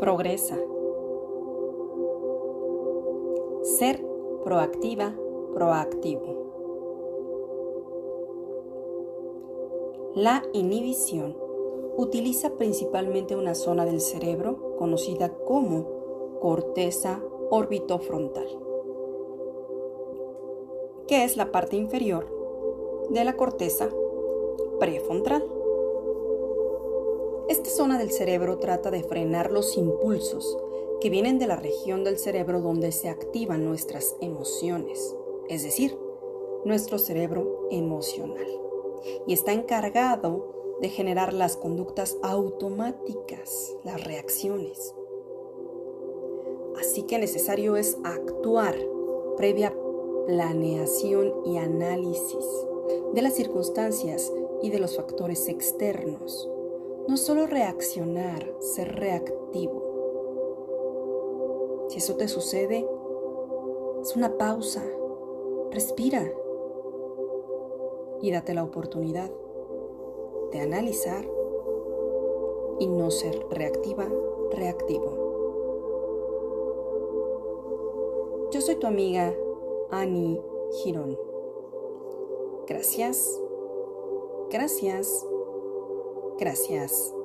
[0.00, 0.56] Progresa.
[3.62, 4.02] Ser
[4.42, 5.14] proactiva,
[5.52, 6.22] proactivo.
[10.14, 11.36] La inhibición
[11.98, 18.48] utiliza principalmente una zona del cerebro conocida como corteza orbitofrontal,
[21.08, 22.26] que es la parte inferior
[23.10, 23.90] de la corteza
[24.78, 25.59] prefrontal.
[27.50, 30.56] Esta zona del cerebro trata de frenar los impulsos
[31.00, 35.16] que vienen de la región del cerebro donde se activan nuestras emociones,
[35.48, 35.98] es decir,
[36.64, 38.46] nuestro cerebro emocional,
[39.26, 44.94] y está encargado de generar las conductas automáticas, las reacciones.
[46.78, 48.76] Así que necesario es actuar
[49.36, 49.74] previa
[50.24, 52.46] planeación y análisis
[53.12, 56.48] de las circunstancias y de los factores externos.
[57.10, 59.82] No solo reaccionar, ser reactivo.
[61.88, 62.88] Si eso te sucede,
[64.00, 64.84] es una pausa,
[65.72, 66.32] respira
[68.22, 69.28] y date la oportunidad
[70.52, 71.28] de analizar
[72.78, 74.06] y no ser reactiva,
[74.52, 75.16] reactivo.
[78.52, 79.34] Yo soy tu amiga
[79.90, 80.40] Annie
[80.74, 81.18] Girón.
[82.68, 83.42] Gracias,
[84.48, 85.26] gracias,
[86.40, 87.19] gracias.